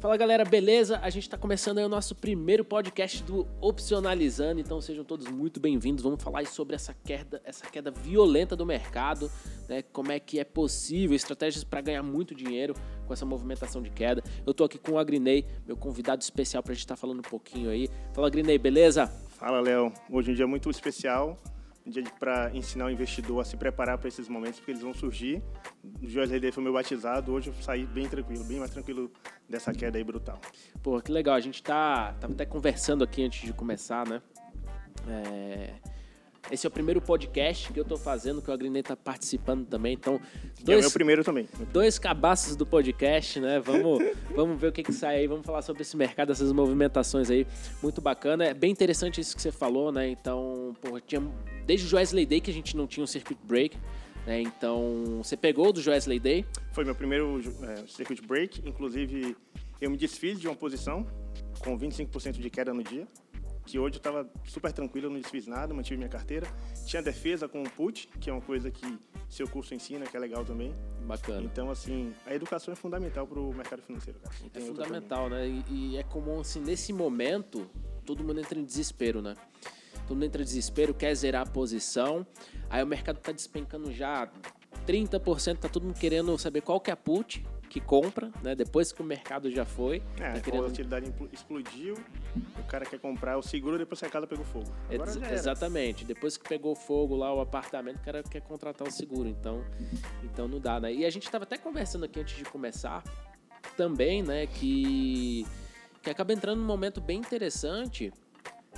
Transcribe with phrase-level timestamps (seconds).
[0.00, 1.00] Fala galera, beleza?
[1.02, 5.58] A gente está começando aí o nosso primeiro podcast do Opcionalizando, então sejam todos muito
[5.58, 6.04] bem-vindos.
[6.04, 9.28] Vamos falar sobre essa queda, essa queda violenta do mercado,
[9.68, 9.82] né?
[9.82, 12.74] Como é que é possível, estratégias para ganhar muito dinheiro
[13.08, 14.22] com essa movimentação de queda.
[14.46, 17.18] Eu estou aqui com o Agrinei, meu convidado especial para a gente estar tá falando
[17.18, 17.90] um pouquinho aí.
[18.12, 19.08] Fala Agrinei, beleza?
[19.30, 21.36] Fala Léo, hoje é um dia muito especial
[22.18, 25.42] para ensinar o investidor a se preparar para esses momentos, porque eles vão surgir.
[26.02, 29.10] O Jorge foi meu batizado, hoje eu saí bem tranquilo, bem mais tranquilo
[29.48, 30.40] dessa queda aí brutal.
[30.82, 34.22] Pô, que legal, a gente tá, tava até conversando aqui antes de começar, né?
[35.08, 35.74] É,
[36.50, 39.92] esse é o primeiro podcast que eu estou fazendo, que o Agrinei está participando também.
[39.92, 40.20] Então,
[40.62, 41.46] dois, é o meu primeiro também.
[41.72, 43.60] Dois cabaços do podcast, né?
[43.60, 44.02] Vamos,
[44.34, 47.46] vamos ver o que, que sai aí, vamos falar sobre esse mercado, essas movimentações aí.
[47.82, 48.46] Muito bacana.
[48.46, 50.08] É bem interessante isso que você falou, né?
[50.08, 51.20] Então, porra, tinha,
[51.66, 53.76] desde o Joesley Day que a gente não tinha um circuit break.
[54.26, 54.40] Né?
[54.40, 56.46] Então, você pegou do Joesley Day?
[56.72, 58.62] Foi meu primeiro é, circuit break.
[58.66, 59.36] Inclusive,
[59.80, 61.06] eu me desfiz de uma posição
[61.58, 63.06] com 25% de queda no dia
[63.68, 66.46] que hoje eu estava super tranquilo, não desfiz nada, mantive minha carteira.
[66.86, 68.98] Tinha defesa com o put, que é uma coisa que
[69.28, 70.74] seu curso ensina, que é legal também.
[71.02, 71.42] Bacana.
[71.44, 74.34] Então, assim, a educação é fundamental para o mercado financeiro, cara.
[74.54, 75.46] É fundamental, né?
[75.46, 77.68] E, e, é comum, assim, nesse momento,
[78.06, 79.34] todo mundo entra em desespero, né?
[80.06, 82.26] Todo mundo entra em desespero, quer zerar a posição,
[82.70, 84.30] aí o mercado está despencando já
[84.86, 88.54] 30%, tá todo mundo querendo saber qual que é a put, que compra, né?
[88.54, 90.02] Depois que o mercado já foi.
[90.18, 90.60] É, tá querendo...
[90.60, 91.94] a volatilidade explodiu,
[92.58, 94.72] o cara quer comprar o seguro depois que a casa pegou fogo.
[94.90, 96.04] Ex exatamente.
[96.04, 99.28] Depois que pegou fogo lá o apartamento, o cara quer contratar o seguro.
[99.28, 99.64] Então,
[100.24, 100.92] então não dá, né?
[100.92, 103.02] E a gente estava até conversando aqui antes de começar
[103.76, 104.46] também, né?
[104.46, 105.46] Que,
[106.02, 108.12] que acaba entrando num momento bem interessante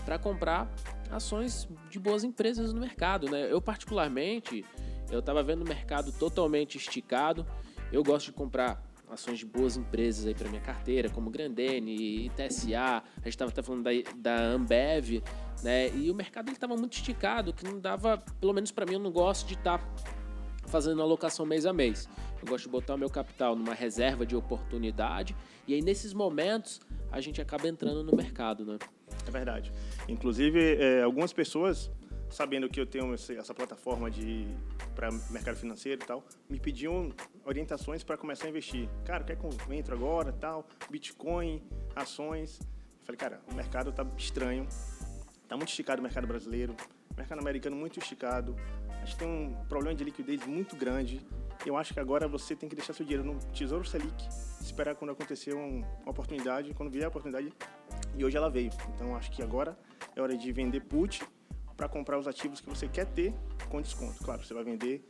[0.05, 0.73] para comprar
[1.11, 3.51] ações de boas empresas no mercado, né?
[3.51, 4.65] Eu particularmente,
[5.11, 7.47] eu estava vendo o mercado totalmente esticado.
[7.93, 12.79] Eu gosto de comprar ações de boas empresas aí para minha carteira, como Grandene, ITSA,
[12.79, 15.23] a gente estava até falando da, da Ambev,
[15.63, 15.89] né?
[15.97, 19.11] E o mercado estava muito esticado, que não dava, pelo menos para mim, eu não
[19.11, 19.84] gosto de estar tá
[20.69, 22.09] fazendo alocação mês a mês.
[22.41, 25.37] Eu gosto de botar o meu capital numa reserva de oportunidade
[25.67, 26.81] e aí nesses momentos
[27.12, 28.79] a gente acaba entrando no mercado, né?
[29.27, 29.73] É verdade.
[30.09, 31.91] Inclusive, é, algumas pessoas
[32.31, 34.47] sabendo que eu tenho essa plataforma de
[34.95, 37.13] para mercado financeiro e tal, me pediam
[37.45, 38.89] orientações para começar a investir.
[39.05, 41.63] Cara, quer que eu entro agora, tal, Bitcoin,
[41.95, 42.61] ações.
[42.61, 44.67] Eu falei, cara, o mercado tá estranho,
[45.49, 46.75] tá muito esticado o mercado brasileiro,
[47.17, 48.55] mercado americano muito esticado.
[48.89, 51.21] A gente tem um problema de liquidez muito grande.
[51.65, 54.29] Eu acho que agora você tem que deixar seu dinheiro no Tesouro Selic,
[54.61, 57.53] esperar quando acontecer uma oportunidade, quando vier a oportunidade.
[58.17, 58.71] E hoje ela veio.
[58.95, 59.79] Então acho que agora
[60.15, 61.23] é hora de vender put
[61.81, 63.33] para comprar os ativos que você quer ter
[63.71, 64.23] com desconto.
[64.23, 65.03] Claro, você vai vender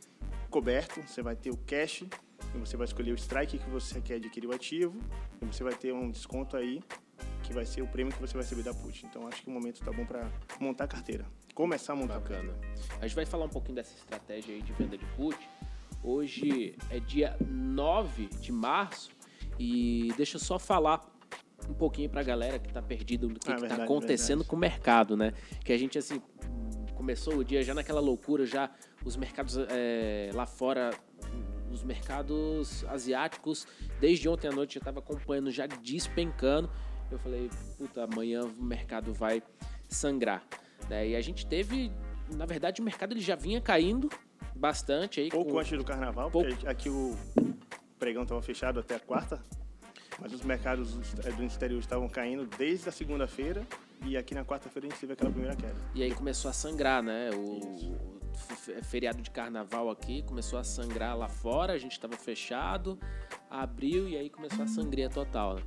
[0.49, 2.03] coberto, você vai ter o cash,
[2.55, 4.97] e você vai escolher o strike que você quer adquirir o ativo,
[5.41, 6.81] e você vai ter um desconto aí
[7.43, 9.05] que vai ser o prêmio que você vai receber da put.
[9.05, 11.25] Então acho que o momento está bom para montar a carteira.
[11.53, 12.55] Começar a montar Bacana.
[12.91, 15.37] A, a gente vai falar um pouquinho dessa estratégia aí de venda de put.
[16.01, 19.11] Hoje é dia 9 de março
[19.59, 21.11] e deixa eu só falar
[21.69, 24.49] um pouquinho para a galera que está perdida do que, ah, está acontecendo verdade.
[24.49, 25.33] com o mercado, né?
[25.63, 26.21] Que a gente assim
[27.01, 28.69] começou o dia já naquela loucura, já
[29.03, 30.91] os mercados é, lá fora,
[31.71, 33.65] os mercados asiáticos,
[33.99, 36.69] desde ontem à noite eu estava acompanhando, já despencando.
[37.09, 39.41] Eu falei, puta, amanhã o mercado vai
[39.89, 40.43] sangrar.
[40.87, 41.09] Né?
[41.09, 41.91] E a gente teve,
[42.35, 44.07] na verdade, o mercado ele já vinha caindo
[44.55, 45.29] bastante aí.
[45.29, 45.59] Pouco com...
[45.59, 46.49] antes do carnaval, Pouco...
[46.49, 47.17] porque aqui o
[47.97, 49.43] pregão estava fechado até a quarta,
[50.19, 53.65] mas os mercados do exterior estavam caindo desde a segunda-feira
[54.05, 55.75] e aqui na quarta-feira a gente teve aquela primeira queda.
[55.93, 57.29] E aí começou a sangrar, né?
[57.31, 62.97] O, o feriado de carnaval aqui começou a sangrar lá fora, a gente estava fechado,
[63.49, 65.61] abriu e aí começou a sangria total, né?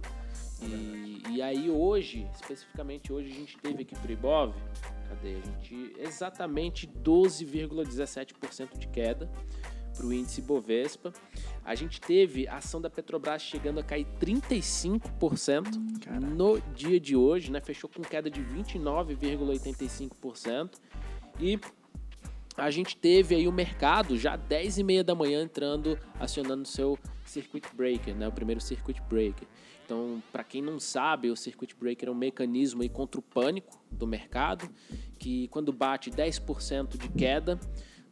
[0.62, 4.54] E, e, aí hoje, especificamente hoje, a gente teve aqui pro Ibov,
[5.08, 5.36] cadê?
[5.36, 9.30] A gente exatamente 12,17% de queda
[9.96, 11.12] para o índice Bovespa.
[11.64, 16.26] A gente teve a ação da Petrobras chegando a cair 35% Caraca.
[16.26, 17.60] no dia de hoje, né?
[17.60, 20.78] Fechou com queda de 29,85%.
[21.40, 21.58] E
[22.56, 26.66] a gente teve aí o mercado já 10 e meia da manhã entrando, acionando o
[26.66, 28.28] seu circuit breaker, né?
[28.28, 29.48] O primeiro circuit breaker.
[29.84, 33.78] Então, para quem não sabe, o circuit breaker é um mecanismo aí contra o pânico
[33.90, 34.68] do mercado,
[35.18, 37.58] que quando bate 10% de queda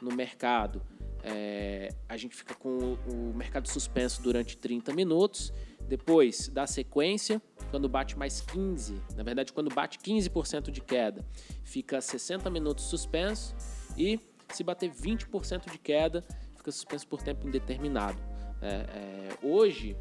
[0.00, 0.82] no mercado,
[1.22, 5.52] é, a gente fica com o mercado suspenso durante 30 minutos.
[5.88, 7.40] Depois da sequência,
[7.70, 11.24] quando bate mais 15, na verdade, quando bate 15% de queda,
[11.64, 13.54] fica 60 minutos suspenso.
[13.96, 14.18] E
[14.50, 16.24] se bater 20% de queda,
[16.56, 18.20] fica suspenso por tempo indeterminado.
[18.60, 19.96] É, é, hoje,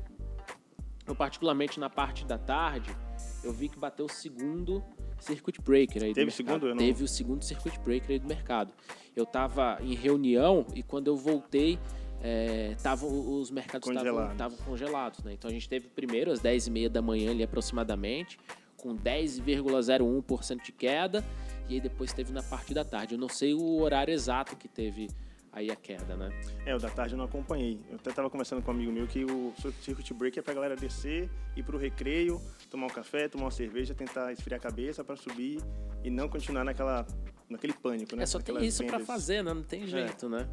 [1.07, 2.95] eu particularmente na parte da tarde,
[3.43, 4.83] eu vi que bateu o segundo
[5.19, 6.35] circuit breaker aí Teve do mercado.
[6.47, 6.67] segundo?
[6.67, 8.73] Eu não- Teve o segundo circuit breaker aí do mercado.
[9.15, 11.77] Eu tava em reunião e quando eu voltei,
[12.23, 13.09] é, tavam,
[13.39, 14.31] os mercados estavam Congelados.
[14.33, 15.33] estavam congelados, né?
[15.33, 18.37] Então a gente teve primeiro às 10h30 da manhã ali aproximadamente,
[18.77, 21.23] com 10,01% de queda,
[21.69, 23.15] e aí depois teve na parte da tarde.
[23.15, 25.07] Eu não sei o horário exato que teve
[25.51, 26.29] aí a queda, né?
[26.65, 27.79] É, o da tarde eu não acompanhei.
[27.89, 30.75] Eu até estava conversando com um amigo meu que o circuit break é pra galera
[30.75, 35.15] descer, ir pro recreio, tomar um café, tomar uma cerveja, tentar esfriar a cabeça para
[35.15, 35.59] subir
[36.03, 37.05] e não continuar naquela,
[37.49, 38.23] naquele pânico, né?
[38.23, 39.53] É, só tem Naquelas isso para fazer, né?
[39.53, 40.47] Não tem jeito, né?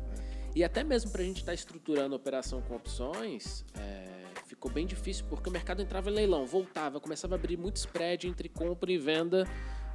[0.55, 4.09] E até mesmo para a gente estar estruturando a operação com opções, é,
[4.47, 8.27] ficou bem difícil porque o mercado entrava em leilão, voltava, começava a abrir muito spread
[8.27, 9.47] entre compra e venda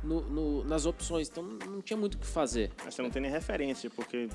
[0.01, 1.27] no- no- nas opções.
[1.27, 2.71] Então não tinha muito o que fazer.
[2.85, 4.29] Mas você não tem nem referência, porque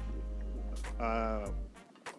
[0.98, 1.44] a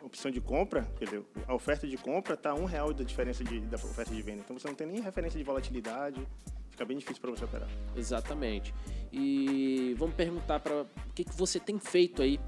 [0.01, 3.59] opção de compra, quer dizer, a oferta de compra está um real da diferença de,
[3.61, 4.41] da oferta de venda.
[4.43, 6.25] Então você não tem nem referência de volatilidade,
[6.69, 7.69] fica bem difícil para você operar.
[7.95, 8.73] Exatamente.
[9.11, 12.39] E vamos perguntar para o que, que você tem feito aí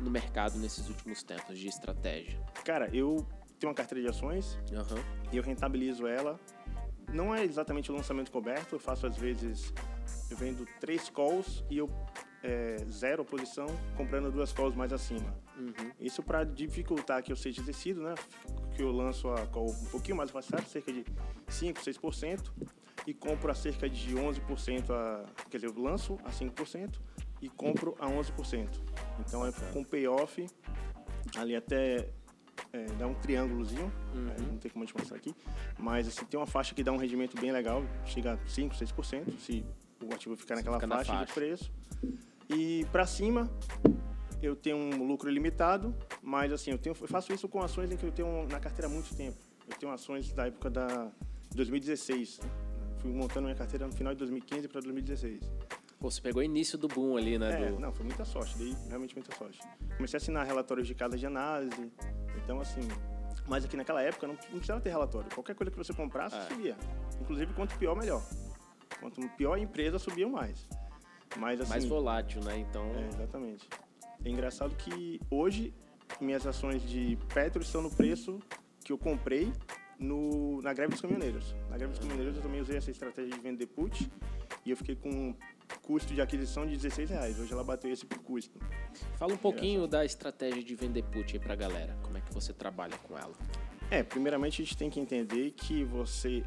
[0.00, 2.38] no mercado nesses últimos tempos de estratégia.
[2.64, 3.26] Cara, eu
[3.58, 5.02] tenho uma carteira de ações Aham.
[5.32, 6.38] e eu rentabilizo ela.
[7.12, 9.74] Não é exatamente o lançamento coberto, eu faço às vezes,
[10.30, 11.90] eu vendo três calls e eu
[12.42, 13.66] é, zero posição
[13.96, 15.34] comprando duas calls mais acima.
[15.56, 15.90] Uhum.
[16.00, 18.14] Isso para dificultar que eu seja exercido, né?
[18.74, 21.04] Que eu lanço a call um pouquinho mais avançada, cerca de
[21.48, 22.50] 5, 6%,
[23.06, 26.98] e compro a cerca de 11%, a, quer dizer, eu lanço a 5%
[27.40, 28.68] e compro a 11%.
[29.20, 30.46] Então é com payoff
[31.36, 32.08] ali até
[32.72, 35.34] é, dá um triângulozinho, é, não tem como a gente mostrar aqui,
[35.78, 39.38] mas assim, tem uma faixa que dá um rendimento bem legal, chega a 5, 6%,
[39.38, 39.64] se
[40.02, 41.26] o ativo ficar naquela fica na faixa, faixa.
[41.26, 41.72] de preço.
[42.54, 43.50] E para cima,
[44.42, 47.96] eu tenho um lucro ilimitado, mas assim, eu, tenho, eu faço isso com ações em
[47.96, 49.38] que eu tenho na carteira há muito tempo.
[49.68, 51.10] Eu tenho ações da época da
[51.54, 52.40] 2016.
[52.98, 55.40] Fui montando minha carteira no final de 2015 para 2016.
[55.98, 57.66] Pô, você pegou o início do boom ali, né?
[57.68, 57.78] É, do...
[57.78, 59.60] não, foi muita sorte, dei realmente muita sorte.
[59.96, 61.92] Comecei a assinar relatórios de casa de análise,
[62.42, 62.80] então assim,
[63.46, 65.28] mas aqui naquela época não, não precisava ter relatório.
[65.34, 66.42] Qualquer coisa que você comprasse, É.
[66.48, 66.76] subia.
[67.20, 68.22] Inclusive, quanto pior, melhor.
[68.98, 70.66] Quanto pior a empresa, subia mais.
[71.36, 71.70] Mas assim...
[71.70, 72.58] Mais volátil, né?
[72.58, 72.84] Então.
[72.96, 73.68] É, exatamente.
[74.24, 75.72] É engraçado que hoje
[76.20, 78.38] minhas ações de Petro estão no preço
[78.84, 79.52] que eu comprei
[79.98, 81.54] no, na greve dos caminhoneiros.
[81.68, 84.10] Na greve dos caminhoneiros eu também usei essa estratégia de vender put
[84.64, 85.34] e eu fiquei com um
[85.82, 87.38] custo de aquisição de 16 reais.
[87.38, 88.58] Hoje ela bateu esse custo.
[89.16, 91.96] Fala um pouquinho da estratégia de vender put aí pra galera.
[92.02, 93.34] Como é que você trabalha com ela?
[93.90, 96.44] É, primeiramente a gente tem que entender que você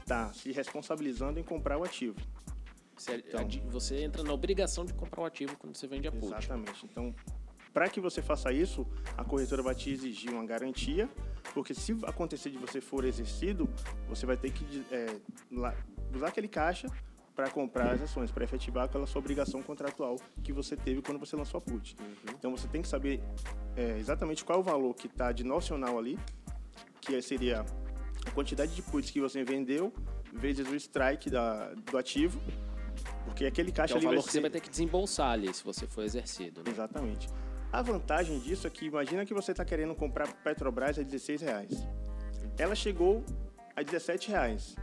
[0.00, 2.16] está se responsabilizando em comprar o ativo.
[2.96, 3.40] Você, Então.
[3.40, 6.26] adi- você entra na obrigação de comprar o ativo quando você vende a put.
[6.26, 6.84] Exatamente.
[6.86, 7.14] Então,
[7.72, 8.86] para que você faça isso,
[9.18, 11.08] a corretora vai te exigir uma garantia,
[11.52, 13.68] porque se acontecer de você for exercido,
[14.08, 15.06] você vai ter que é,
[16.14, 16.88] usar aquele caixa
[17.34, 21.36] para comprar as ações, para efetivar aquela sua obrigação contratual que você teve quando você
[21.36, 21.94] lançou a put.
[22.32, 23.22] Então, você tem que saber
[23.76, 26.18] é, exatamente qual é o valor que está de nocional ali,
[26.98, 27.60] que seria
[28.26, 29.92] a quantidade de puts que você vendeu
[30.32, 32.40] vezes o strike da, do ativo,
[33.26, 34.38] porque aquele Que caixa é o ali valor vai que ser...
[34.38, 36.62] você vai ter que desembolsar ali se você for exercido.
[36.64, 36.70] Né?
[36.70, 37.28] Exatamente.
[37.72, 41.86] A vantagem disso é que imagina que você está querendo comprar Petrobras a 16 reais.
[42.56, 43.22] Ela chegou
[43.74, 44.74] a 17 reais.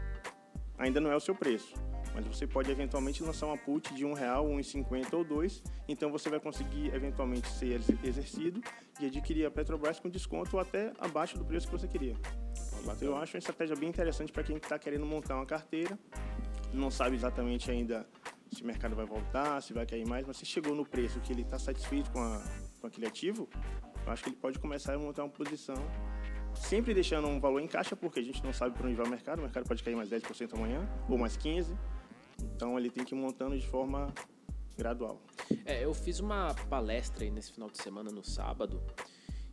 [0.78, 1.74] Ainda não é o seu preço.
[2.14, 5.62] Mas você pode eventualmente lançar uma put de um real, 1,50 ou 2.
[5.88, 8.60] Então você vai conseguir eventualmente ser ex- exercido
[9.00, 12.14] e adquirir a Petrobras com desconto ou até abaixo do preço que você queria.
[12.82, 15.98] Então, eu acho uma estratégia bem interessante para quem está querendo montar uma carteira,
[16.72, 18.06] não sabe exatamente ainda
[18.54, 21.32] se o mercado vai voltar, se vai cair mais, mas se chegou no preço que
[21.32, 22.42] ele está satisfeito com, a,
[22.80, 23.48] com aquele ativo,
[24.06, 25.76] eu acho que ele pode começar a montar uma posição,
[26.54, 29.10] sempre deixando um valor em caixa, porque a gente não sabe para onde vai o
[29.10, 31.76] mercado, o mercado pode cair mais 10% amanhã, ou mais 15%,
[32.42, 34.12] então ele tem que ir montando de forma
[34.76, 35.20] gradual.
[35.64, 38.82] É, eu fiz uma palestra aí nesse final de semana, no sábado,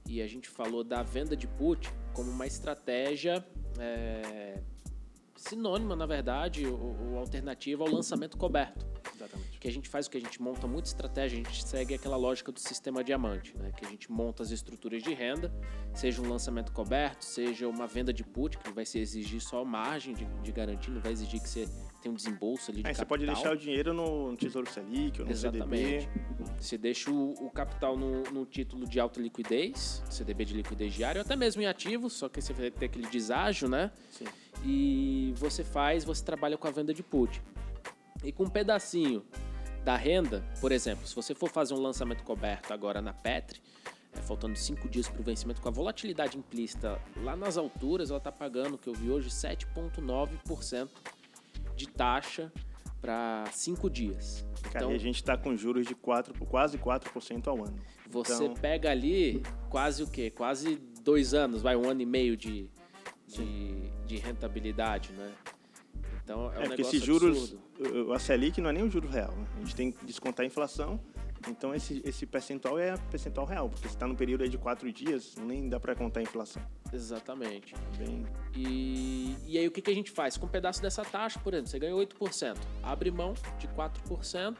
[0.07, 3.45] e a gente falou da venda de put como uma estratégia
[3.79, 4.61] é,
[5.41, 8.85] sinônima, na verdade, ou, ou alternativa ao lançamento coberto.
[9.21, 9.59] Exatamente.
[9.59, 12.17] que a gente faz o que a gente monta muita estratégia, a gente segue aquela
[12.17, 13.71] lógica do sistema diamante, né?
[13.75, 15.51] Que a gente monta as estruturas de renda,
[15.93, 20.13] seja um lançamento coberto, seja uma venda de put, que vai se exigir só margem
[20.13, 21.67] de, de garantia, não vai exigir que você
[22.01, 23.07] tenha um desembolso ali de você capital.
[23.07, 26.09] pode deixar o dinheiro no Tesouro Selic ou no Exatamente.
[26.09, 26.21] CDB.
[26.59, 31.19] Você deixa o, o capital no, no título de alta liquidez, CDB de liquidez diária,
[31.19, 33.91] ou até mesmo em ativos, só que você vai ter aquele deságio, né?
[34.09, 34.25] Sim.
[34.65, 37.41] E você faz, você trabalha com a venda de put.
[38.23, 39.23] E com um pedacinho
[39.83, 43.61] da renda, por exemplo, se você for fazer um lançamento coberto agora na Petri,
[44.13, 48.17] é, faltando cinco dias para o vencimento, com a volatilidade implícita lá nas alturas, ela
[48.17, 50.89] está pagando, que eu vi hoje, 7,9%
[51.75, 52.51] de taxa
[53.01, 54.45] para cinco dias.
[54.63, 57.79] Cara, então, e a gente está com juros de 4, quase 4% ao ano.
[58.09, 58.53] Você então...
[58.53, 60.29] pega ali quase o quê?
[60.29, 62.69] Quase dois anos, vai um ano e meio de,
[63.27, 65.31] de, de rentabilidade, né?
[66.31, 68.13] Então é um é porque esses juros, absurdo.
[68.13, 69.31] a Selic não é nem o juro real.
[69.31, 69.45] Né?
[69.57, 70.99] A gente tem que descontar a inflação.
[71.47, 75.67] Então esse, esse percentual é percentual real, porque está no período de quatro dias, nem
[75.67, 76.61] dá para contar a inflação.
[76.93, 77.73] Exatamente.
[77.97, 78.27] Bem...
[78.55, 80.37] E, e aí o que, que a gente faz?
[80.37, 84.55] Com um pedaço dessa taxa, por exemplo, você ganhou 8%, abre mão de 4%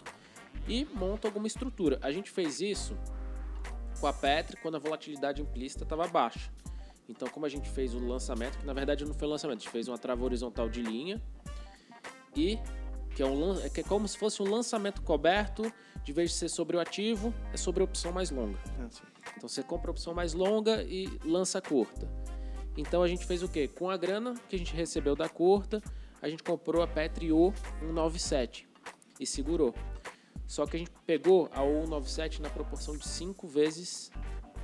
[0.68, 2.00] e monta alguma estrutura.
[2.02, 2.98] A gente fez isso
[4.00, 6.52] com a Petri quando a volatilidade implícita estava baixa.
[7.08, 9.70] Então, como a gente fez o lançamento, que na verdade não foi lançamento, a gente
[9.70, 11.22] fez uma trava horizontal de linha
[12.36, 12.60] e
[13.16, 15.72] que é, um, que é como se fosse um lançamento coberto,
[16.04, 18.58] de vez de ser sobre o ativo, é sobre a opção mais longa.
[18.80, 18.88] Ah,
[19.38, 22.10] então você compra a opção mais longa e lança curta.
[22.78, 23.68] Então a gente fez o quê?
[23.68, 25.82] Com a grana que a gente recebeu da curta,
[26.22, 28.66] a gente comprou a Petrio 197
[29.20, 29.76] e segurou.
[30.48, 34.12] Só que a gente pegou a 197 na proporção de 5 vezes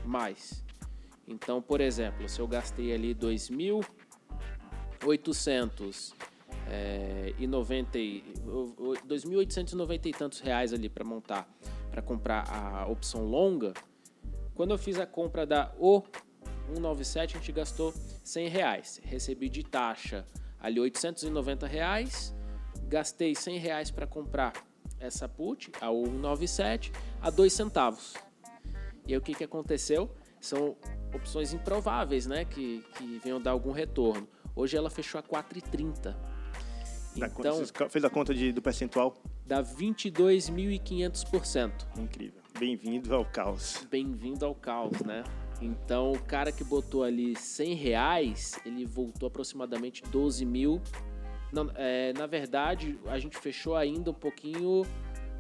[0.06, 0.64] mais.
[1.28, 6.14] Então, por exemplo, se eu gastei ali 2.800
[6.70, 11.50] é, e 90, 2.890 e tantos reais ali para montar,
[11.90, 13.74] para comprar a opção longa.
[14.54, 16.04] Quando eu fiz a compra da O
[16.68, 17.94] 197, a gente gastou
[18.24, 19.02] 100 reais.
[19.04, 20.26] Recebi de taxa
[20.60, 22.34] ali 890 reais,
[22.88, 24.54] gastei 100 reais para comprar
[25.00, 28.16] essa put, a O 197, a 2 centavos.
[29.06, 30.10] E aí o que, que aconteceu?
[30.42, 30.76] São
[31.14, 34.28] opções improváveis, né, que, que venham dar algum retorno.
[34.56, 36.16] Hoje ela fechou a 4,30.
[37.18, 39.16] Então, Você fez a conta de, do percentual?
[39.46, 41.72] Dá 22.500%.
[41.98, 42.42] Incrível.
[42.60, 43.86] Bem-vindo ao caos.
[43.90, 45.24] Bem-vindo ao caos, né?
[45.62, 50.82] Então, o cara que botou ali 100 reais, ele voltou aproximadamente 12 mil.
[51.52, 54.86] Não, é, na verdade, a gente fechou ainda um pouquinho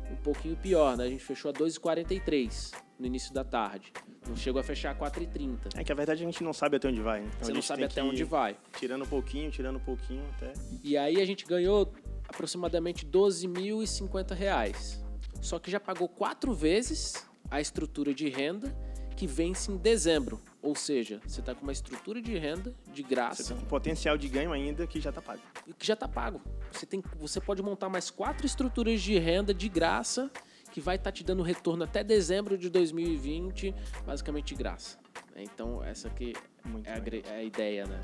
[0.10, 1.04] um pouquinho pior, né?
[1.04, 3.92] A gente fechou a 2,43 no início da tarde.
[4.28, 5.78] Não chegou a fechar a 4,30.
[5.78, 7.22] É que a verdade a gente não sabe até onde vai.
[7.22, 7.30] Né?
[7.36, 8.58] Então Você não sabe até onde vai.
[8.78, 10.54] Tirando um pouquinho, tirando um pouquinho até.
[10.84, 11.94] E aí a gente ganhou
[12.28, 15.04] aproximadamente 12.050 reais.
[15.42, 18.76] Só que já pagou quatro vezes a estrutura de renda
[19.16, 20.40] que vence em dezembro.
[20.62, 23.44] Ou seja, você está com uma estrutura de renda de graça.
[23.44, 25.42] Você está com potencial de ganho ainda que já está pago.
[25.78, 26.42] Que já está pago.
[26.72, 30.30] Você, tem, você pode montar mais quatro estruturas de renda de graça
[30.78, 33.74] que vai estar tá te dando retorno até dezembro de 2020,
[34.06, 35.00] basicamente de graça.
[35.36, 35.42] Né?
[35.42, 36.36] Então, essa aqui
[36.84, 38.00] é a, é a, ideia, né?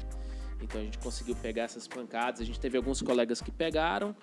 [0.60, 2.42] Então, a gente conseguiu pegar essas pancadas.
[2.42, 4.16] A gente teve alguns colegas que pegaram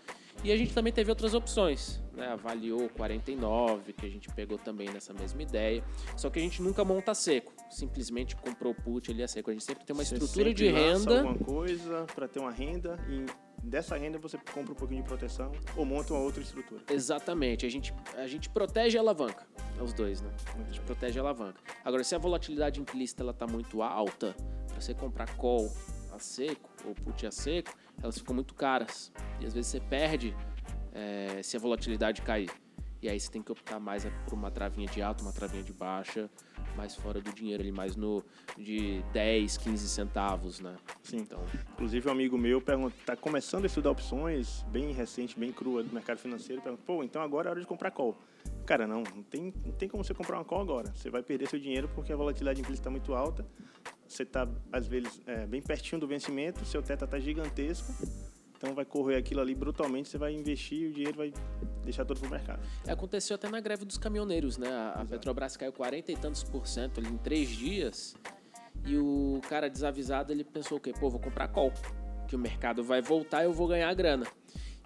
[0.43, 2.03] e a gente também teve outras opções.
[2.13, 2.27] Né?
[2.27, 5.85] Avaliou 49, que a gente pegou também nessa mesma ideia.
[6.17, 7.53] Só que a gente nunca monta seco.
[7.71, 9.51] Simplesmente comprou put ali a seco.
[9.51, 11.19] A gente sempre tem uma Você estrutura de renda.
[11.21, 13.27] alguma coisa para ter uma renda e
[13.63, 16.83] dessa renda você compra um pouquinho de proteção ou monta uma outra estrutura.
[16.91, 17.67] Exatamente.
[17.67, 19.47] A gente, a gente protege a alavanca.
[19.79, 20.31] É os dois, né?
[20.59, 21.61] A gente protege a alavanca.
[21.85, 24.35] Agora, se a volatilidade implícita ela tá muito alta,
[24.67, 25.71] para você comprar call
[26.13, 29.13] a seco ou put a seco, elas ficam muito caras.
[29.41, 30.35] E às vezes você perde
[30.93, 32.51] é, se a volatilidade cair.
[33.03, 35.73] E aí você tem que optar mais por uma travinha de alta, uma travinha de
[35.73, 36.29] baixa,
[36.81, 38.25] mais fora do dinheiro ali, mais no
[38.57, 40.75] de 10, 15 centavos, né?
[41.03, 41.19] Sim.
[41.19, 41.39] Então,
[41.73, 45.93] inclusive um amigo meu pergunta, tá começando a estudar opções, bem recente, bem crua do
[45.93, 48.17] mercado financeiro, pergunta, pô, então agora é hora de comprar call.
[48.65, 50.91] Cara, não, não tem, não tem como você comprar uma call agora.
[50.97, 53.47] Você vai perder seu dinheiro porque a volatilidade implícita está muito alta.
[54.09, 57.93] Você está, às vezes, é, bem pertinho do vencimento, seu teto está gigantesco
[58.61, 61.33] então vai correr aquilo ali brutalmente, você vai investir e o dinheiro vai
[61.83, 62.61] deixar todo pro mercado.
[62.87, 64.69] Aconteceu até na greve dos caminhoneiros, né?
[64.95, 68.15] A, Petrobras caiu 40 e tantos por cento ali em três dias.
[68.85, 70.93] E o cara desavisado, ele pensou o quê?
[70.93, 71.73] Pô, vou comprar call.
[72.29, 74.27] Que o mercado vai voltar e eu vou ganhar grana.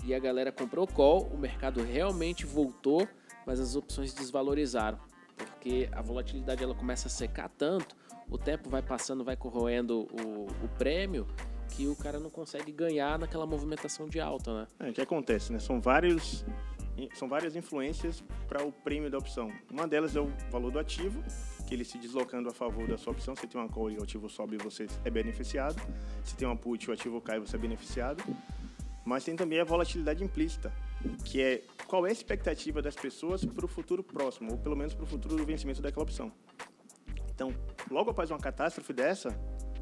[0.05, 3.09] E a galera comprou call, o mercado realmente voltou,
[3.45, 5.01] mas as opções desvalorizaram.
[5.37, 7.97] Porque a volatilidade ela começa a secar tanto,
[8.31, 11.27] o tempo vai passando, vai corroendo o, o prêmio
[11.71, 14.67] que o cara não consegue ganhar naquela movimentação de alta, né?
[14.81, 15.59] É, o que acontece, né?
[15.59, 16.45] São vários
[17.15, 19.53] são várias influências para o prêmio da opção.
[19.71, 21.23] Uma delas é o valor do ativo,
[21.67, 23.35] que ele se deslocando a favor da sua opção.
[23.35, 25.81] Se tem uma call e o ativo sobe, você é beneficiado.
[26.23, 28.23] Se tem uma put e o ativo cai, você é beneficiado.
[29.05, 30.73] Mas tem também a volatilidade implícita,
[31.25, 34.95] que é qual é a expectativa das pessoas para o futuro próximo, ou pelo menos
[34.95, 36.33] para o futuro do vencimento daquela opção.
[37.35, 37.53] Então,
[37.91, 39.37] logo após uma catástrofe dessa,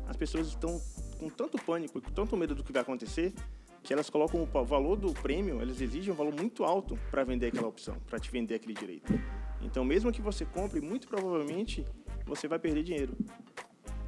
[0.09, 0.81] as pessoas estão
[1.23, 3.33] com tanto pânico e com tanto medo do que vai acontecer
[3.81, 7.49] que elas colocam o valor do prêmio, elas exigem um valor muito alto para vender
[7.49, 9.13] aquela opção, para te vender aquele direito.
[9.61, 11.85] Então, mesmo que você compre, muito provavelmente
[12.27, 13.17] você vai perder dinheiro.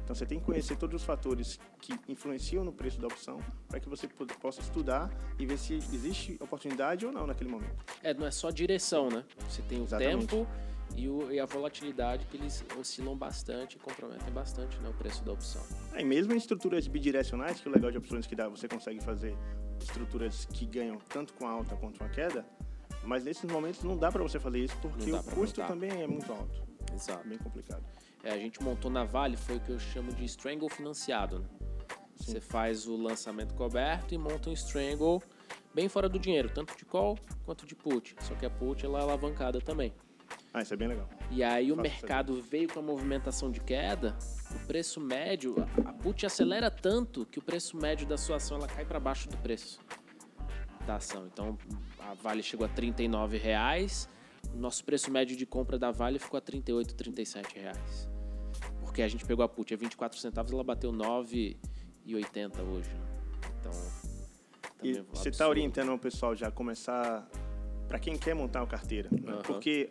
[0.03, 3.79] Então você tem que conhecer todos os fatores que influenciam no preço da opção para
[3.79, 4.07] que você
[4.39, 7.83] possa estudar e ver se existe oportunidade ou não naquele momento.
[8.03, 9.23] É, não é só direção, né?
[9.49, 10.27] Você tem o Exatamente.
[10.27, 10.47] tempo
[10.95, 15.23] e, o, e, a volatilidade que eles oscilam bastante e comprometem bastante né, o preço
[15.23, 15.61] da opção.
[15.93, 19.03] É, e mesmo em estruturas bidirecionais, que o legal de opções que dá, você consegue
[19.03, 19.35] fazer
[19.79, 22.45] estruturas que ganham tanto com a alta quanto com a queda,
[23.03, 25.67] mas nesses momentos não dá para você fazer isso porque o custo montar.
[25.67, 26.63] também é muito alto.
[26.93, 27.27] Exato.
[27.27, 27.83] Bem complicado.
[28.23, 31.39] É, a gente montou na Vale, foi o que eu chamo de strangle financiado.
[31.39, 31.45] Né?
[32.15, 35.21] Você faz o lançamento coberto e monta um strangle
[35.73, 38.15] bem fora do dinheiro, tanto de call quanto de put.
[38.21, 39.93] Só que a put ela é alavancada também.
[40.53, 41.09] Ah, isso é bem legal.
[41.31, 44.17] E aí o mercado veio com a movimentação de queda,
[44.51, 48.67] o preço médio, a put acelera tanto que o preço médio da sua ação ela
[48.67, 49.79] cai para baixo do preço
[50.85, 51.27] da ação.
[51.27, 51.57] Então
[51.99, 54.07] a Vale chegou a R$ reais,
[54.53, 58.09] o nosso preço médio de compra da Vale ficou a 38, 37 reais.
[58.79, 62.89] Porque a gente pegou a put a 24 centavos, ela bateu 9,80 hoje.
[63.59, 63.73] Então,
[64.81, 67.27] e você está orientando o pessoal já a começar
[67.87, 69.41] para quem quer montar uma carteira, né?
[69.45, 69.89] porque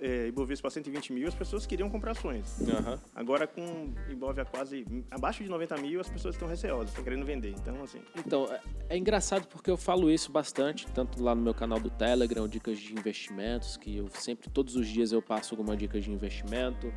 [0.00, 2.58] é, Ibovespa 120 mil, as pessoas queriam comprar ações.
[2.60, 2.98] Uhum.
[3.14, 7.24] Agora, com Ibov a quase abaixo de 90 mil, as pessoas estão receosas, estão querendo
[7.24, 7.50] vender.
[7.50, 8.00] Então, assim.
[8.16, 8.60] Então, é,
[8.90, 12.78] é engraçado porque eu falo isso bastante, tanto lá no meu canal do Telegram, dicas
[12.78, 16.92] de investimentos, que eu sempre, todos os dias, eu passo alguma dica de investimento.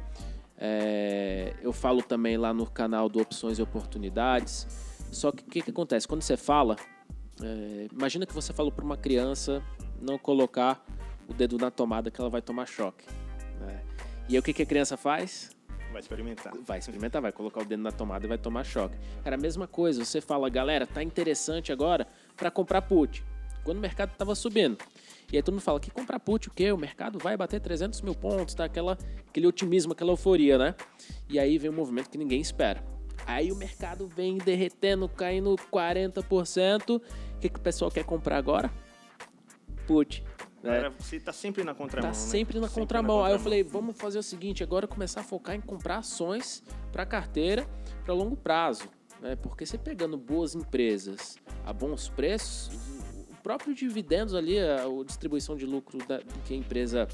[0.58, 4.68] É, eu falo também lá no canal do Opções e Oportunidades.
[5.12, 6.08] Só que o que, que, acontece?
[6.08, 6.76] Quando você fala,
[7.42, 9.64] é, imagina que você falou para uma criança
[10.00, 10.86] não colocar
[11.32, 13.06] o dedo na tomada que ela vai tomar choque.
[13.60, 13.82] Né?
[14.30, 15.52] E aí o que, que a criança faz?
[15.92, 16.54] Vai experimentar.
[16.66, 18.96] Vai experimentar, vai colocar o dedo na tomada e vai tomar choque.
[19.26, 22.08] Era a mesma coisa, você fala, galera, tá interessante agora
[22.38, 23.24] para comprar put.
[23.64, 24.78] Quando o mercado estava subindo.
[25.32, 26.72] E aí todo mundo fala que comprar put o quê?
[26.72, 28.66] O mercado vai bater 300 mil pontos, tá?
[28.66, 28.98] Aquela,
[29.28, 30.76] aquele otimismo, aquela euforia, né?
[31.30, 32.84] E aí vem um movimento que ninguém espera.
[33.26, 36.98] Aí o mercado vem derretendo, caindo 40%.
[36.98, 38.72] O que, que o pessoal quer comprar agora?
[39.86, 40.24] Put.
[40.64, 40.92] Né?
[41.00, 42.10] Você tá sempre na contramão.
[42.10, 43.18] Tá sempre na, sempre contramão.
[43.18, 43.26] na contramão.
[43.26, 47.06] Aí eu falei, vamos fazer o seguinte, agora começar a focar em comprar ações para
[47.06, 47.68] carteira
[48.04, 48.84] para longo prazo.
[49.20, 49.36] Né?
[49.36, 52.74] Porque você pegando boas empresas a bons preços,
[53.30, 57.08] o próprio dividendos ali, a, a distribuição de lucro da, que a empresa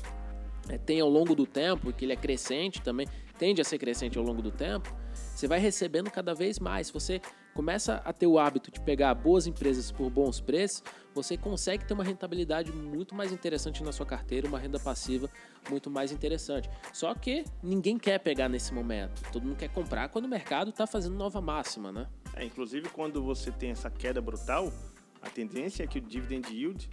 [0.70, 3.08] é, tem ao longo do tempo, que ele é crescente também,
[3.38, 6.90] tende a ser crescente ao longo do tempo, você vai recebendo cada vez mais.
[6.90, 7.22] Você
[7.58, 11.96] começa a ter o hábito de pegar boas empresas por bons preços, você consegue ter
[11.96, 15.28] uma rentabilidade muito mais interessante na sua carteira, uma renda passiva
[15.68, 16.70] muito mais interessante.
[16.94, 19.24] Só que ninguém quer pegar nesse momento.
[19.32, 22.08] Todo mundo quer comprar quando o mercado está fazendo nova máxima, né?
[22.36, 24.72] É, inclusive quando você tem essa queda brutal,
[25.20, 26.88] a tendência é que o dividend yield,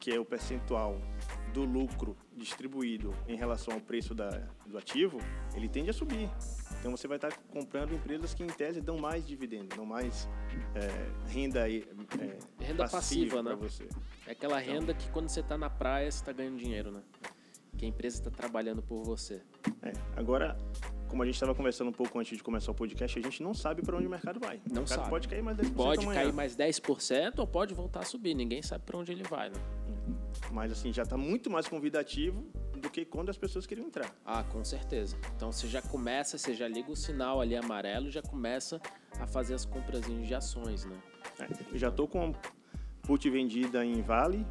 [0.00, 1.00] que é o percentual
[1.54, 4.30] do lucro distribuído em relação ao preço da,
[4.66, 5.18] do ativo,
[5.54, 6.28] ele tende a subir.
[6.82, 10.28] Então você vai estar comprando empresas que em tese dão mais dividendo, dão mais
[10.74, 11.84] é, renda, é,
[12.58, 13.54] renda passiva, né?
[13.54, 13.86] Você.
[14.26, 17.00] É aquela então, renda que quando você está na praia você está ganhando dinheiro, né?
[17.78, 19.42] Que a empresa está trabalhando por você.
[19.80, 20.58] É, agora,
[21.06, 23.54] como a gente estava conversando um pouco antes de começar o podcast, a gente não
[23.54, 24.56] sabe para onde o mercado vai.
[24.56, 25.08] O não mercado sabe.
[25.08, 26.20] pode cair mais 10% Pode amanhã.
[26.20, 28.34] cair mais 10% ou pode voltar a subir.
[28.34, 29.56] Ninguém sabe para onde ele vai, né?
[30.50, 32.44] Mas assim, já está muito mais convidativo
[32.82, 34.12] do que quando as pessoas queriam entrar.
[34.26, 35.16] Ah, com certeza.
[35.36, 38.80] Então você já começa, você já liga o sinal ali amarelo, já começa
[39.20, 41.00] a fazer as compras de ações, né?
[41.38, 42.34] É, eu já estou com
[43.02, 44.44] put vendida em Vale,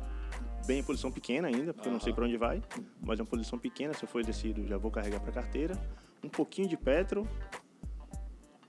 [0.65, 2.63] bem em posição pequena ainda, porque eu não sei para onde vai,
[3.01, 5.75] mas é uma posição pequena, se eu for decido já vou carregar para carteira.
[6.23, 7.27] Um pouquinho de Petro,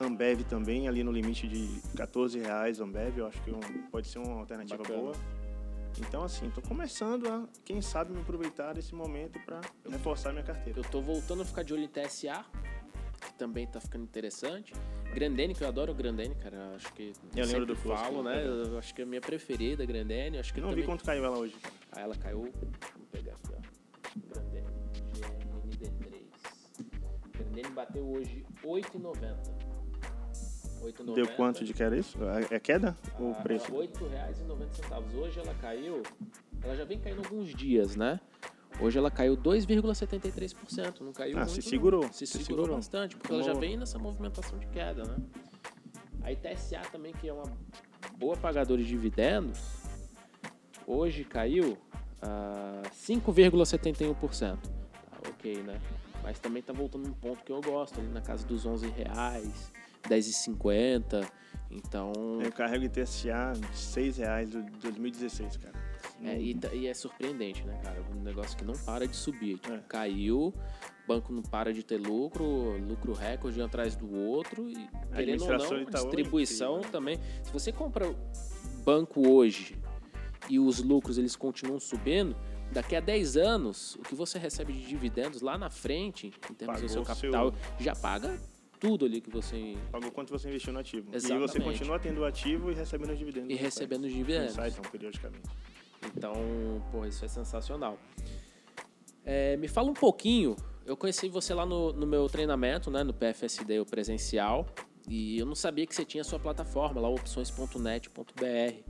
[0.01, 4.09] Ambev também, ali no limite de 14 reais Ambev, eu acho que é um, pode
[4.09, 4.99] ser uma alternativa Bacana.
[4.99, 5.13] boa.
[6.01, 10.79] Então, assim, estou começando a, quem sabe, me aproveitar desse momento para reforçar minha carteira.
[10.79, 12.45] Eu estou voltando a ficar de olho em TSA,
[13.21, 14.73] que também está ficando interessante.
[15.15, 16.75] Grandene, que eu adoro o Grandene, cara.
[16.75, 17.13] Acho que.
[17.37, 18.45] Eu lembro do falo, né?
[18.45, 20.39] Eu acho que é a minha preferida, Grandene.
[20.39, 20.83] Acho que não também...
[20.83, 21.57] vi quanto caiu ela hoje.
[21.93, 22.41] Ah, ela caiu.
[22.41, 22.53] Vou
[23.11, 24.33] pegar aqui, ó.
[24.35, 24.67] Grandene,
[25.79, 26.23] GND3.
[27.33, 29.62] Grandene bateu hoje 8,90.
[30.83, 31.15] 8,90.
[31.15, 32.19] Deu quanto de que era isso?
[32.51, 33.67] É queda ou o preço?
[33.73, 35.15] R$ 8,90.
[35.15, 36.03] Hoje ela caiu,
[36.63, 38.21] ela já vem caindo alguns dias, né?
[38.81, 42.03] Hoje ela caiu 2,73%, não caiu ah, muito, se segurou.
[42.05, 45.17] Se, se segurou, segurou, bastante, porque ela já vem nessa movimentação de queda, né?
[46.23, 47.45] A ITSA também, que é uma
[48.17, 49.61] boa pagadora de dividendos,
[50.87, 51.73] hoje caiu
[52.23, 54.57] uh, 5,71%.
[54.57, 54.59] Tá,
[55.29, 55.81] ok, né?
[56.23, 59.73] Mas também está voltando um ponto que eu gosto, ali na casa dos 11 reais.
[60.09, 61.27] 10,50.
[61.71, 62.13] Então.
[62.43, 65.93] Eu carrego ITSA de 6 reais de 2016, cara.
[66.25, 68.01] É, e, e, é surpreendente, né, cara?
[68.15, 69.59] Um negócio que não para de subir.
[69.59, 69.79] Tipo, é.
[69.89, 70.55] Caiu,
[71.07, 75.49] banco não para de ter lucro, lucro recorde um atrás do outro e querendo ou
[75.49, 76.93] não, é distribuição incrível, né?
[76.93, 77.21] também.
[77.43, 78.15] Se você compra
[78.85, 79.77] banco hoje
[80.49, 82.37] e os lucros eles continuam subindo,
[82.71, 86.81] daqui a 10 anos, o que você recebe de dividendos lá na frente, em termos
[86.81, 88.39] do Pagou seu o capital, já paga
[88.83, 91.09] tudo ali que você Pagou quanto você investiu no ativo.
[91.13, 91.53] E Exatamente.
[91.53, 93.51] você continua tendo o ativo e recebendo os dividendos.
[93.51, 94.57] e recebendo os dividendos.
[94.57, 95.49] Não, periodicamente.
[96.17, 96.33] Então,
[96.91, 97.97] pô, isso é sensacional.
[99.25, 100.57] É, me fala um pouquinho.
[100.85, 104.67] Eu conheci você lá no, no meu treinamento, né, no PFSD, o presencial,
[105.09, 108.83] e eu não sabia que você tinha a sua plataforma lá, opções.net.br.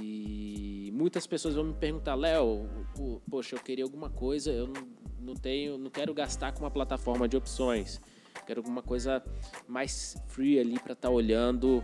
[0.00, 4.88] E muitas pessoas vão me perguntar, Léo, po- poxa, eu queria alguma coisa, eu não,
[5.20, 8.00] não tenho, não quero gastar com uma plataforma de opções.
[8.46, 9.22] Quero alguma coisa
[9.68, 11.82] mais free ali para estar olhando,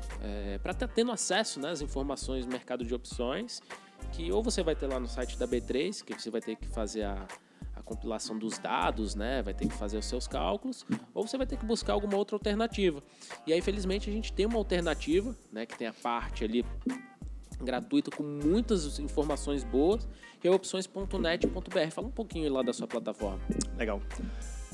[0.63, 3.61] para estar tendo acesso né, às informações do mercado de opções,
[4.13, 6.69] que ou você vai ter lá no site da B3, que você vai ter que
[6.69, 7.27] fazer a,
[7.75, 11.47] a compilação dos dados, né, vai ter que fazer os seus cálculos, ou você vai
[11.47, 13.03] ter que buscar alguma outra alternativa.
[13.47, 16.65] E aí, felizmente, a gente tem uma alternativa, né, que tem a parte ali
[17.61, 20.07] gratuita com muitas informações boas,
[20.41, 21.91] que é opções.net.br.
[21.91, 23.41] Fala um pouquinho lá da sua plataforma.
[23.77, 24.01] Legal.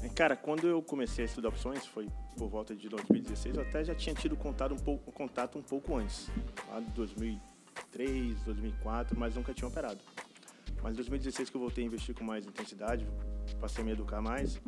[0.03, 3.85] É, Cara, quando eu comecei a estudar opções, foi por volta de 2016, eu até
[3.85, 6.29] já tinha tido contato um pouco, contato um pouco antes,
[6.69, 10.01] lá de 2003, 2004, mas nunca tinha operado.
[10.83, 13.07] Mas em 2016 que eu voltei a investir com mais intensidade,
[13.61, 14.61] passei a me educar mais,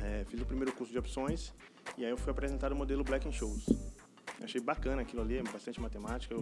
[0.00, 1.54] é, fiz o primeiro curso de opções
[1.96, 3.66] e aí eu fui apresentar o modelo Black and Shows.
[3.68, 6.40] Eu achei bacana aquilo ali, bastante matemática, eu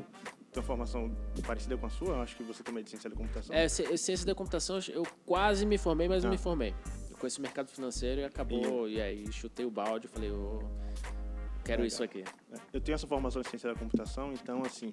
[0.51, 1.15] tenho uma formação
[1.47, 3.55] parecida com a sua, eu acho que você também é de ciência da computação.
[3.55, 6.33] É, ci- ciência da computação, eu quase me formei, mas não Ah.
[6.33, 6.75] me formei.
[7.21, 10.59] Eu conheço o mercado financeiro e acabou, e, aí chutei o balde e falei, ô,
[11.63, 11.87] quero Legal.
[11.87, 12.25] isso aqui.
[12.73, 14.91] Eu tenho essa formação em ciência da computação, então, assim,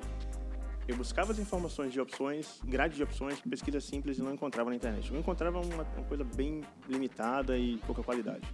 [0.85, 4.75] eu buscava as informações de opções, grade de opções, pesquisa simples e não encontrava na
[4.75, 5.09] internet.
[5.09, 8.45] Eu encontrava uma, uma coisa bem limitada e pouca qualidade.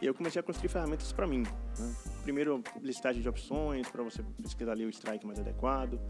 [0.00, 1.42] E eu comecei a construir ferramentas para mim.
[1.78, 1.94] né?
[2.22, 6.00] Primeiro, listagem de opções, para você pesquisar ali o strike mais adequado.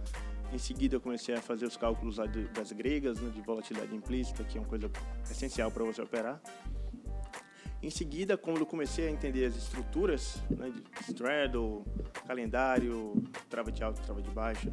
[0.53, 2.19] Em seguida, eu comecei a fazer os cálculos
[2.55, 4.89] das gregas, né, de volatilidade implícita, que é uma coisa
[5.29, 6.41] essencial para você operar.
[7.83, 11.83] Em seguida, quando eu comecei a entender as estruturas, né, de straddle,
[12.27, 13.15] calendário,
[13.49, 14.71] trava de alta, trava de baixa,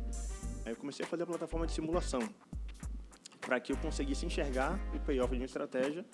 [0.65, 2.19] aí eu comecei a fazer a plataforma de simulação
[3.39, 6.05] para que eu conseguisse enxergar o payoff de uma estratégia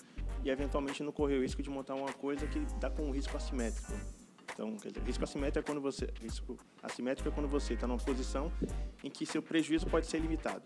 [0.44, 3.36] e eventualmente não correr o risco de montar uma coisa que dá com um risco
[3.36, 3.92] assimétrico.
[4.54, 8.52] Então, dizer, risco assimétrico é quando você risco assimétrico é quando você está numa posição
[9.04, 10.64] em que seu prejuízo pode ser limitado.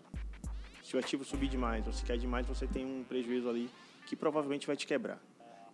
[0.84, 3.70] Se o ativo subir demais ou se cair demais, você tem um prejuízo ali
[4.06, 5.18] que provavelmente vai te quebrar.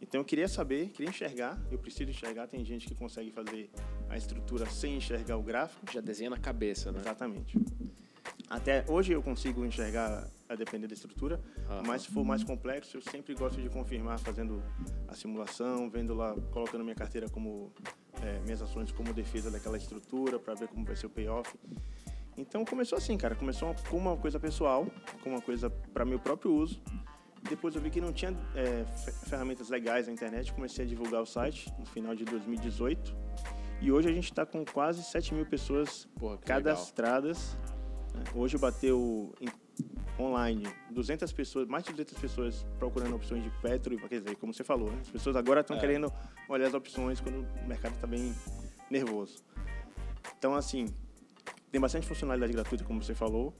[0.07, 3.71] Então eu queria saber, queria enxergar, eu preciso enxergar, tem gente que consegue fazer
[4.07, 5.91] a estrutura sem enxergar o gráfico.
[5.91, 7.01] Já desenha na cabeça, né?
[7.01, 7.59] Exatamente.
[8.51, 11.41] Até hoje eu consigo enxergar a depender da estrutura,
[11.87, 14.63] mas se for mais complexo, eu sempre gosto de confirmar fazendo
[15.09, 17.73] a simulação, vendo lá, colocando minha carteira como
[18.23, 21.51] é, minhas ações como defesa daquela estrutura para ver como vai ser o payoff.
[22.37, 24.87] Então começou assim, cara, começou com uma coisa pessoal,
[25.23, 26.79] com uma coisa para meu próprio uso.
[27.49, 31.21] Depois eu vi que não tinha é, fe- ferramentas legais na internet, comecei a divulgar
[31.23, 33.15] o site no final de 2018.
[33.83, 37.57] E hoje a gente está com quase 7 mil pessoas Porra, cadastradas.
[38.15, 38.23] né?
[38.35, 39.49] Hoje bateu em-
[40.19, 44.63] online 200 pessoas, mais de 200 pessoas procurando opções de petro, quer dizer, como você
[44.65, 44.99] falou, né?
[45.01, 45.81] as pessoas agora estão É.
[45.81, 46.11] querendo
[46.49, 48.33] olhar as opções quando o mercado está bem
[48.91, 49.43] nervoso.
[50.39, 50.87] Então, assim,
[51.71, 53.53] tem bastante funcionalidade gratuita, como você falou,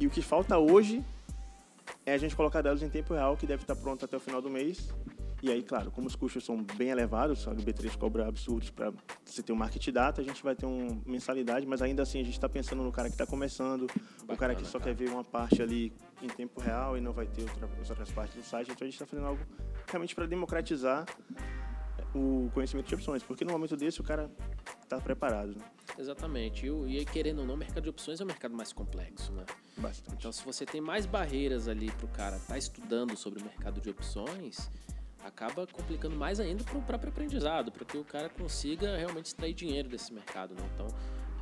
[0.00, 1.04] e o que falta hoje
[2.06, 4.40] é a gente colocar dados em tempo real, que deve estar pronto até o final
[4.40, 4.94] do mês.
[5.42, 8.92] E aí, claro, como os custos são bem elevados, a B3 cobra absurdos para
[9.24, 12.24] você ter um market data, a gente vai ter uma mensalidade, mas ainda assim a
[12.24, 13.86] gente está pensando no cara que está começando,
[14.26, 14.94] o cara que só cara.
[14.94, 15.92] quer ver uma parte ali
[16.22, 18.70] em tempo real e não vai ter outra, as outras partes do site.
[18.70, 19.42] Então a gente está fazendo algo
[19.86, 21.04] realmente para democratizar
[22.14, 24.30] o conhecimento de opções, porque no momento desse o cara
[24.82, 25.64] está preparado, né?
[25.98, 26.66] Exatamente.
[26.66, 29.44] E, e querendo ou não, o mercado de opções é um mercado mais complexo, né?
[29.76, 30.16] Bastante.
[30.18, 33.80] Então, se você tem mais barreiras ali para o cara estar estudando sobre o mercado
[33.80, 34.70] de opções,
[35.24, 39.54] acaba complicando mais ainda para o próprio aprendizado, para que o cara consiga realmente extrair
[39.54, 40.62] dinheiro desse mercado, né?
[40.74, 40.86] Então,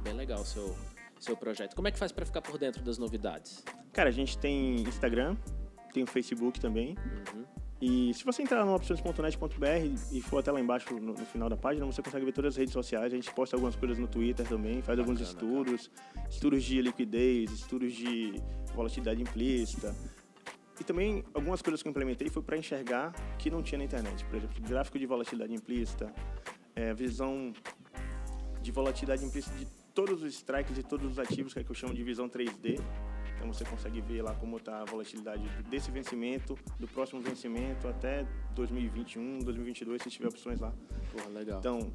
[0.02, 0.76] bem legal o seu,
[1.20, 1.74] seu projeto.
[1.74, 3.62] Como é que faz para ficar por dentro das novidades?
[3.92, 5.36] Cara, a gente tem Instagram,
[5.92, 6.96] tem o Facebook também.
[7.34, 7.44] Uhum.
[7.86, 9.66] E se você entrar no opções.net.br
[10.10, 12.56] e for até lá embaixo no, no final da página, você consegue ver todas as
[12.56, 13.12] redes sociais.
[13.12, 15.90] A gente posta algumas coisas no Twitter também, faz alguns Bacana, estudos,
[16.30, 18.40] estudos de liquidez, estudos de
[18.74, 19.94] volatilidade implícita.
[20.80, 24.24] E também algumas coisas que eu implementei foi para enxergar que não tinha na internet.
[24.24, 26.10] Por exemplo, gráfico de volatilidade implícita,
[26.74, 27.52] é, visão
[28.62, 31.74] de volatilidade implícita de todos os strikes de todos os ativos, que é que eu
[31.74, 32.80] chamo de visão 3D.
[33.44, 38.26] Então você consegue ver lá como está a volatilidade desse vencimento, do próximo vencimento até
[38.54, 40.72] 2021, 2022, se tiver opções lá.
[41.12, 41.58] Porra, legal.
[41.58, 41.92] Então,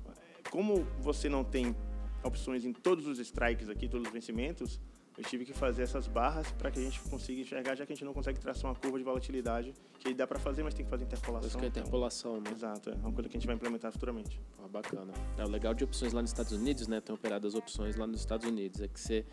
[0.52, 1.76] como você não tem
[2.24, 4.80] opções em todos os strikes aqui, todos os vencimentos,
[5.18, 7.96] eu tive que fazer essas barras para que a gente consiga enxergar, já que a
[7.96, 10.90] gente não consegue traçar uma curva de volatilidade, que dá para fazer, mas tem que
[10.92, 11.48] fazer interpolação.
[11.48, 12.52] Isso que é então- interpolação, né?
[12.52, 14.40] Exato, é uma coisa que a gente vai implementar futuramente.
[14.64, 15.12] Ah, bacana.
[15.36, 17.02] É, o legal de opções lá nos Estados Unidos, né?
[17.02, 18.82] Tem operado as opções lá nos Estados Unidos.
[18.82, 19.26] É que você,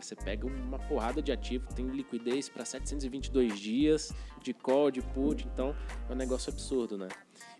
[0.00, 5.46] você pega uma porrada de ativo, tem liquidez para 722 dias de call, de put,
[5.46, 5.74] então
[6.08, 7.08] é um negócio absurdo, né?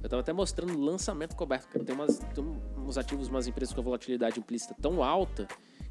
[0.03, 2.45] Eu tava até mostrando lançamento coberto, porque tem, umas, tem
[2.77, 5.47] uns ativos, umas empresas com a volatilidade implícita tão alta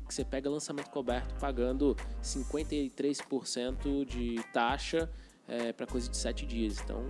[0.08, 5.10] que você pega lançamento coberto pagando 53% de taxa
[5.48, 6.80] é, para coisa de 7 dias.
[6.80, 7.04] Então,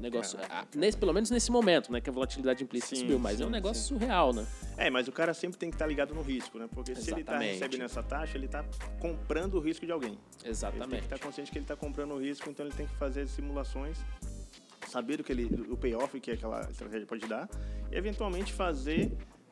[0.00, 0.38] negócio.
[0.38, 0.68] Caraca.
[0.78, 2.00] nesse, pelo menos nesse momento, né?
[2.00, 3.88] Que a volatilidade implícita Sim, subiu, mas é um sim, negócio sim.
[3.88, 4.46] surreal, né?
[4.76, 6.68] É, mas o cara sempre tem que estar ligado no risco, né?
[6.72, 7.52] Porque se ele está Exatamente.
[7.54, 8.64] recebendo essa taxa, ele está
[9.00, 10.10] comprando o risco de alguém.
[10.12, 11.04] Ele tem que Exatamente.
[11.04, 13.98] estar consciente que ele está comprando o risco, então ele tem que fazer simulações,
[14.88, 17.48] saber do que ele, do payoff que aquela estratégia pode dar,
[17.90, 19.10] e eventualmente fazer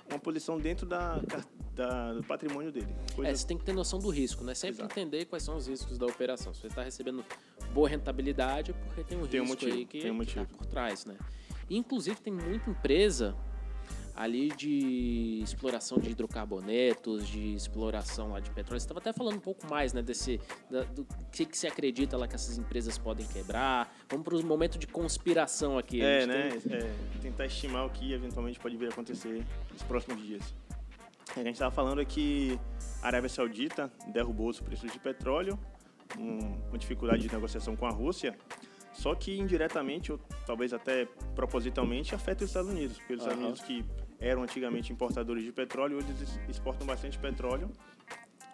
[0.08, 1.20] uma posição dentro da,
[1.74, 2.86] da- do patrimônio dele.
[3.16, 4.54] Coisa- É, você tem que ter noção do risco, né?
[4.54, 4.92] Sempre Exato.
[5.00, 6.52] entender quais são os riscos da operação.
[6.52, 7.24] Se você está recebendo
[7.74, 10.40] boa rentabilidade, porque tem um Tem um risco motivo, aí que, tem um que tá
[10.40, 10.58] motivo.
[10.58, 11.16] por trás, né?
[11.68, 13.34] E, inclusive, tem muita empresa
[14.16, 18.78] ali de exploração de hidrocarbonetos, de exploração lá de petróleo.
[18.78, 22.16] Você estava até falando um pouco mais, né, desse da- do que, que você acredita
[22.16, 23.92] lá que essas empresas podem quebrar.
[24.08, 26.00] Vamos para os momentos de conspiração aqui.
[26.00, 26.48] É, né?
[26.62, 30.54] tem- É, tentar estimar o que eventualmente pode vir a acontecer nos próximos dias.
[31.36, 32.56] A gente estava falando é que
[33.02, 35.58] a Arábia Saudita derrubou os preços de petróleo,
[36.18, 38.36] um- uma dificuldade de negociação com a Rússia,
[38.92, 43.38] só que indiretamente, ou talvez até propositalmente, afeta os Estados Unidos, porque os Estados.
[43.44, 43.84] Unidos que
[44.20, 47.70] eram antigamente importadores de petróleo, hoje eles exportam bastante petróleo,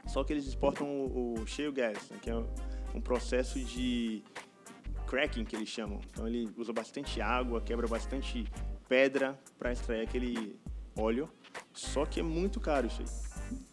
[0.06, 2.34] só que eles exportam o, o shale gas, né, que é
[2.94, 4.22] um processo de
[5.06, 6.00] cracking que eles chamam.
[6.10, 8.44] Então ele usa bastante água, quebra bastante
[8.88, 10.58] pedra para extrair aquele
[10.96, 11.28] óleo.
[11.72, 13.29] Só que é muito caro isso aí.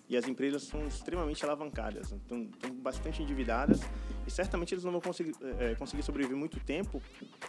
[0.09, 3.81] E as empresas são extremamente alavancadas, então estão bastante endividadas
[4.25, 7.01] e certamente eles não vão conseguir, eh, conseguir sobreviver muito tempo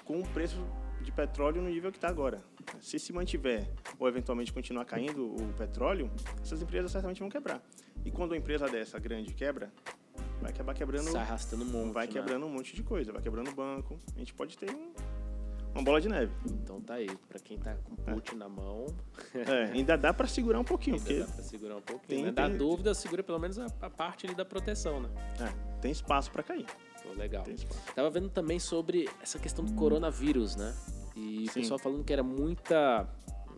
[0.04, 0.56] com o preço
[1.00, 2.42] de petróleo no nível que está agora.
[2.80, 6.10] Se se mantiver ou eventualmente continuar caindo o petróleo,
[6.42, 7.62] essas empresas certamente vão quebrar.
[8.04, 9.72] E quando uma empresa dessa grande quebra,
[10.40, 12.12] vai acabar quebrando Sai arrastando um monte, vai né?
[12.12, 14.00] quebrando um monte de coisa, vai quebrando o banco.
[14.16, 14.92] A gente pode ter um-
[15.78, 16.32] uma bola de neve.
[16.46, 17.08] Então tá aí.
[17.28, 18.86] Para quem tá com put na mão,
[19.34, 22.06] É, ainda dá para segurar um pouquinho, ainda porque dá para segurar um pouquinho.
[22.08, 22.32] tem- né?
[22.32, 25.08] Da tem- dúvida, segura pelo menos a, a parte ali da proteção, né?
[25.40, 26.66] é, tem espaço para cair.
[27.02, 27.44] Pô, legal.
[27.44, 27.80] Tem espaço.
[27.94, 30.74] Tava vendo também sobre essa questão do coronavírus, né?
[31.14, 31.60] E o Sim.
[31.60, 33.08] pessoal falando que era muita.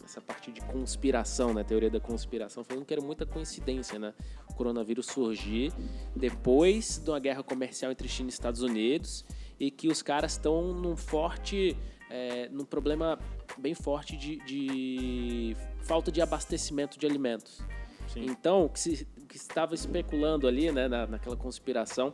[0.05, 1.63] Essa parte de conspiração, né?
[1.63, 4.13] Teoria da conspiração, falando que era muita coincidência, né?
[4.49, 5.73] O coronavírus surgir
[6.17, 9.25] depois de uma guerra comercial entre China e Estados Unidos
[9.59, 11.77] e que os caras estão num forte.
[12.11, 13.19] É, num problema
[13.57, 17.63] bem forte de, de falta de abastecimento de alimentos.
[18.09, 18.25] Sim.
[18.25, 22.13] Então, o que se o que se estava especulando ali, né, na, naquela conspiração,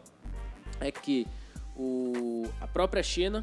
[0.78, 1.26] é que
[1.74, 3.42] o, a própria China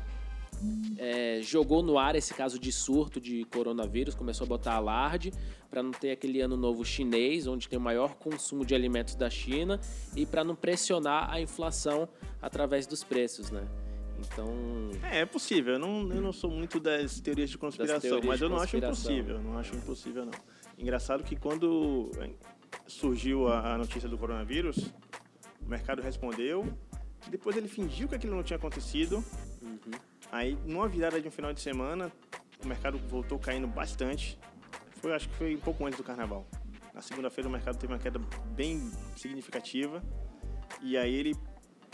[0.98, 5.32] é, jogou no ar esse caso de surto de coronavírus, começou a botar alarde
[5.70, 9.30] para não ter aquele ano novo chinês, onde tem o maior consumo de alimentos da
[9.30, 9.80] China,
[10.16, 12.08] e para não pressionar a inflação
[12.42, 13.68] através dos preços, né?
[14.20, 14.54] Então,
[15.04, 15.74] É, é possível.
[15.74, 18.78] Eu não, eu não sou muito das teorias de conspiração, teorias mas eu não acho
[18.78, 19.42] impossível.
[19.42, 20.34] Não acho impossível, não.
[20.78, 22.30] Engraçado que quando é,
[22.88, 24.94] surgiu a, a notícia do coronavírus,
[25.62, 26.66] o mercado respondeu,
[27.30, 29.24] depois ele fingiu que aquilo não tinha acontecido.
[30.32, 32.12] Aí, numa virada de um final de semana,
[32.64, 34.38] o mercado voltou caindo bastante.
[35.00, 36.48] Foi, acho que foi um pouco antes do carnaval.
[36.94, 38.20] Na segunda-feira, o mercado teve uma queda
[38.56, 38.80] bem
[39.16, 40.04] significativa.
[40.82, 41.36] E aí, ele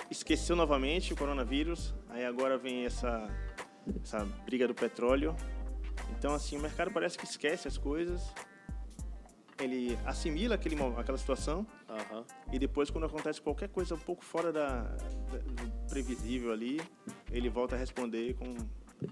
[0.09, 1.93] esqueceu novamente o coronavírus.
[2.09, 3.27] Aí, agora vem essa,
[4.03, 5.35] essa briga do petróleo.
[6.17, 8.21] Então, assim, o mercado parece que esquece as coisas.
[9.59, 11.67] Ele assimila aquele, aquela situação.
[12.51, 16.79] E depois, quando acontece qualquer coisa um pouco fora da, da- do previsível ali,
[17.29, 18.55] ele volta a responder com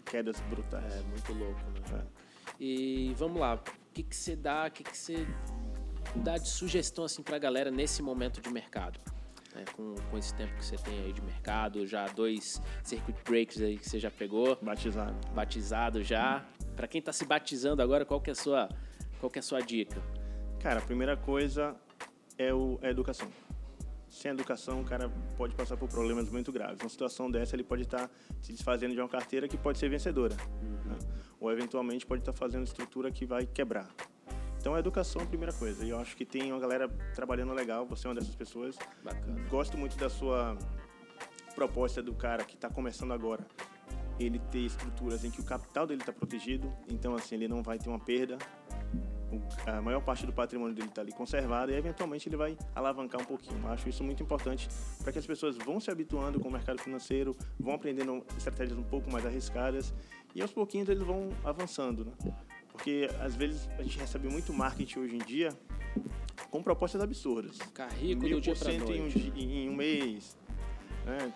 [0.05, 0.95] quedas brutais.
[0.95, 1.59] É muito louco,
[1.91, 2.01] né?
[2.01, 2.27] É.
[2.59, 5.27] E vamos lá, o que que você dá, o que que você
[6.15, 8.99] dá de sugestão assim pra galera nesse momento de mercado?
[9.57, 9.65] Né?
[9.75, 13.77] com, com esse tempo que você tem aí de mercado, já dois circuit breaks aí
[13.77, 15.15] que você já pegou, Batizado.
[15.33, 16.45] batizado já.
[16.75, 18.69] Pra quem tá se batizando agora, qual que é a sua,
[19.19, 20.01] qual que é a sua dica?
[20.59, 21.75] Cara, a primeira coisa
[22.37, 23.27] é o, é a educação.
[24.07, 26.79] Sem educação, o cara pode passar por problemas muito graves.
[26.79, 28.09] Numa situação dessa, ele pode estar
[28.41, 30.35] se desfazendo de uma carteira que pode ser vencedora.
[30.85, 30.97] né?
[31.39, 33.89] Ou, eventualmente, pode estar fazendo estrutura que vai quebrar.
[34.67, 35.85] Então, a educação é a primeira coisa.
[35.85, 37.85] E eu acho que tem uma galera trabalhando legal.
[37.85, 38.77] Você é uma dessas pessoas.
[39.01, 39.41] Bacana.
[39.49, 40.57] Gosto muito da sua
[41.55, 43.47] proposta do cara que está começando agora
[44.19, 47.77] ele ter estruturas em que o capital dele está protegido, então assim ele não vai
[47.77, 48.37] ter uma perda,
[49.65, 53.25] a maior parte do patrimônio dele está ali conservado e eventualmente ele vai alavancar um
[53.25, 53.65] pouquinho.
[53.67, 54.67] Acho isso muito importante
[55.01, 58.83] para que as pessoas vão se habituando com o mercado financeiro, vão aprendendo estratégias um
[58.83, 59.93] pouco mais arriscadas
[60.33, 62.11] e aos pouquinhos eles vão avançando, né?
[62.77, 65.49] Porque às vezes a gente recebe muito marketing hoje em dia
[66.51, 67.57] com propostas absurdas.
[67.57, 69.33] Ficar rico do dia para noite.
[69.35, 70.37] Em um, em um mês,
[71.03, 71.33] né?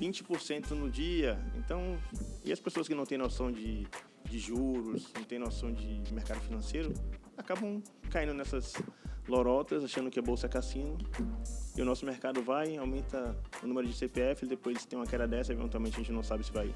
[0.00, 1.38] 20% no dia.
[1.58, 1.98] Então,
[2.42, 3.86] e as pessoas que não têm noção de,
[4.24, 6.94] de juros, não têm noção de mercado financeiro,
[7.36, 8.72] acabam caindo nessas
[9.28, 10.96] lorotas, achando que a bolsa é cassino.
[11.76, 15.52] E o nosso mercado vai, aumenta o número de CPF, depois tem uma queda dessa,
[15.52, 16.74] eventualmente a gente não sabe se vai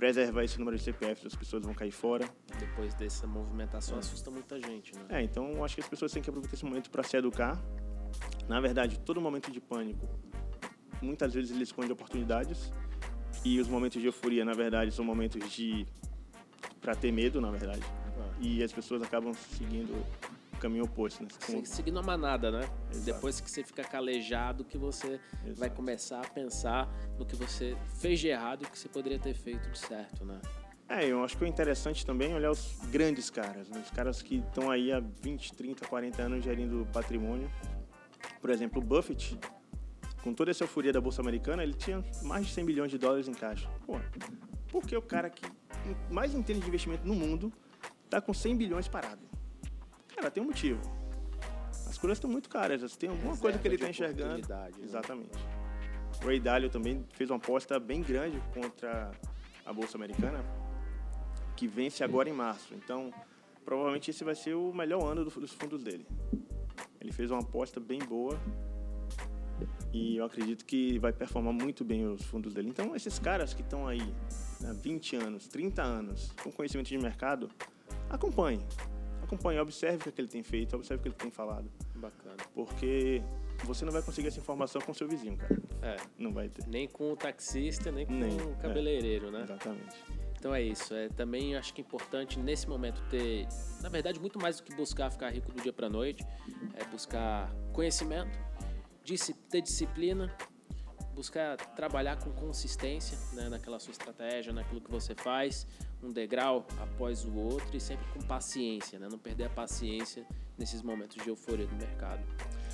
[0.00, 2.24] preservar esse número de CPF, as pessoas vão cair fora.
[2.58, 3.98] Depois dessa movimentação é.
[3.98, 5.04] assusta muita gente, né?
[5.10, 7.62] É, então acho que as pessoas têm que aproveitar esse momento para se educar.
[8.48, 10.08] Na verdade, todo momento de pânico
[11.02, 12.72] muitas vezes ele esconde oportunidades
[13.44, 15.86] e os momentos de euforia, na verdade, são momentos de
[16.80, 17.82] para ter medo, na verdade.
[18.40, 19.94] E as pessoas acabam seguindo
[20.60, 21.28] caminho oposto, né?
[21.64, 22.60] Seguindo a manada, né?
[22.90, 23.04] Exato.
[23.04, 25.58] Depois que você fica calejado, que você Exato.
[25.58, 29.18] vai começar a pensar no que você fez de errado e o que você poderia
[29.18, 30.40] ter feito de certo, né?
[30.88, 33.80] É, eu acho que é interessante também olhar os grandes caras, né?
[33.80, 37.48] os caras que estão aí há 20, 30, 40 anos gerindo patrimônio.
[38.40, 39.38] Por exemplo, o Buffett,
[40.24, 43.28] com toda essa euforia da Bolsa Americana, ele tinha mais de 100 bilhões de dólares
[43.28, 43.70] em caixa.
[43.86, 44.00] Pô,
[44.68, 45.44] por que o cara que
[46.10, 47.52] mais entende de investimento no mundo
[48.08, 49.29] tá com 100 bilhões parado?
[50.20, 50.78] Cara, tem um motivo.
[51.88, 54.46] As coisas estão muito caras, tem alguma Reserva coisa que ele está enxergando.
[54.46, 54.70] Né?
[54.82, 55.38] Exatamente.
[56.22, 59.10] O Ray Dalio também fez uma aposta bem grande contra
[59.64, 60.44] a Bolsa Americana,
[61.56, 62.74] que vence agora em março.
[62.74, 63.10] Então,
[63.64, 66.06] provavelmente esse vai ser o melhor ano dos fundos dele.
[67.00, 68.38] Ele fez uma aposta bem boa
[69.90, 72.68] e eu acredito que vai performar muito bem os fundos dele.
[72.68, 74.14] Então, esses caras que estão aí
[74.62, 77.48] há né, 20 anos, 30 anos, com conhecimento de mercado,
[78.10, 78.60] acompanhe.
[79.30, 81.70] Acompanhe, observe o que ele tem feito, observe o que ele tem falado.
[81.94, 82.36] Bacana.
[82.52, 83.22] Porque
[83.62, 85.56] você não vai conseguir essa informação com o seu vizinho, cara.
[85.82, 85.96] É.
[86.18, 86.66] Não vai ter.
[86.66, 89.42] Nem com o taxista, nem com nem, o cabeleireiro, é, né?
[89.44, 89.96] Exatamente.
[90.36, 90.92] Então é isso.
[90.92, 93.46] É, também acho que é importante nesse momento ter,
[93.80, 96.26] na verdade, muito mais do que buscar ficar rico do dia para noite,
[96.74, 98.36] é buscar conhecimento,
[99.48, 100.36] ter disciplina,
[101.20, 105.66] buscar trabalhar com consistência né, naquela sua estratégia, naquilo que você faz,
[106.02, 110.24] um degrau após o outro e sempre com paciência, né, não perder a paciência
[110.56, 112.22] nesses momentos de euforia do mercado.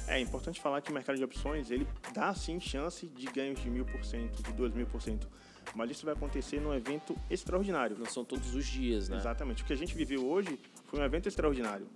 [0.07, 3.69] É importante falar que o mercado de opções ele dá sim chance de ganhos de
[3.69, 5.29] mil por cento, de dois mil por cento,
[5.75, 7.99] mas isso vai acontecer num evento extraordinário.
[7.99, 9.17] Não são todos os dias, né?
[9.17, 9.65] Exatamente.
[9.65, 11.89] O que a gente viveu hoje foi um evento extraordinário.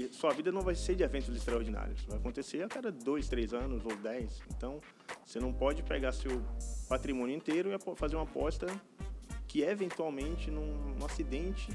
[0.00, 2.02] E sua vida não vai ser de eventos extraordinários.
[2.04, 4.40] Vai acontecer a cada dois, três anos ou dez.
[4.56, 4.80] Então,
[5.22, 6.42] você não pode pegar seu
[6.88, 8.66] patrimônio inteiro e fazer uma aposta
[9.46, 11.70] que eventualmente num, num acidente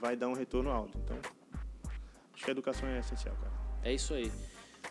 [0.00, 0.96] vai dar um retorno alto.
[0.98, 1.18] Então,
[2.32, 3.52] acho que a educação é essencial, cara.
[3.82, 4.30] É isso aí.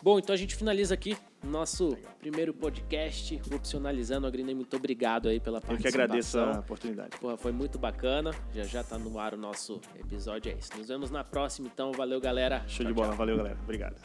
[0.01, 2.13] Bom, então a gente finaliza aqui nosso Legal.
[2.19, 4.27] primeiro podcast, Opcionalizando.
[4.27, 5.89] Agrinei, muito obrigado aí pela participação.
[5.89, 7.17] Eu que agradeço a oportunidade.
[7.17, 8.31] Porra, foi muito bacana.
[8.53, 10.71] Já já tá no ar o nosso episódio, é isso.
[10.77, 11.91] Nos vemos na próxima, então.
[11.91, 12.59] Valeu, galera.
[12.67, 13.07] Show tchau, de bola.
[13.09, 13.17] Tchau.
[13.17, 13.57] Valeu, galera.
[13.63, 13.95] Obrigado.